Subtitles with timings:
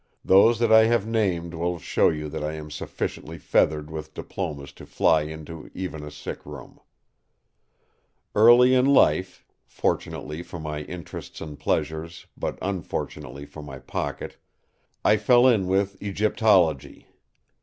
[0.25, 4.87] Those I have named will show you that I am sufficiently feathered with diplomas to
[4.87, 6.79] fly into even a sick room.
[8.33, 15.67] Early in life—fortunately for my interests and pleasures, but unfortunately for my pocket—I fell in
[15.67, 17.05] with Egyptology.